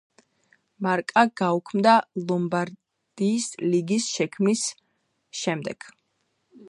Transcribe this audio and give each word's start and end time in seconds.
მარკა 0.85 1.23
გაუქმდა 1.41 1.93
ლომბარდიის 2.29 3.47
ლიგის 3.75 4.09
შექმნის 4.17 4.65
შემდეგ. 5.43 5.91